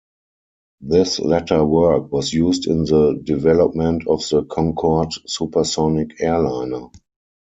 [0.79, 6.87] This latter work was used in the development of the Concorde supersonic airliner.